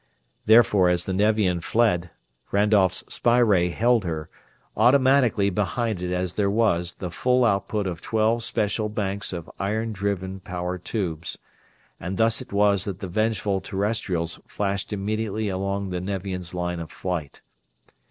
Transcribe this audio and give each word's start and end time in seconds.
Therefore 0.47 0.89
as 0.89 1.05
the 1.05 1.13
Nevian 1.13 1.59
fled, 1.59 2.09
Randolph's 2.51 3.03
spy 3.07 3.37
ray 3.37 3.69
held 3.69 4.03
her, 4.03 4.31
automatically 4.75 5.51
behind 5.51 6.01
it 6.01 6.11
as 6.11 6.33
there 6.33 6.49
was 6.49 6.93
the 6.95 7.11
full 7.11 7.45
output 7.45 7.85
of 7.85 8.01
twelve 8.01 8.43
special 8.43 8.89
banks 8.89 9.31
of 9.31 9.47
iron 9.59 9.91
driven 9.93 10.39
power 10.39 10.79
tubes; 10.79 11.37
and 11.99 12.17
thus 12.17 12.41
it 12.41 12.51
was 12.51 12.85
that 12.85 12.97
the 12.99 13.07
vengeful 13.07 13.61
Terrestrials 13.61 14.39
flashed 14.47 14.91
immediately 14.91 15.49
along 15.49 15.91
the 15.91 16.01
Nevians' 16.01 16.55
line 16.55 16.79
of 16.79 16.89
flight. 16.91 17.43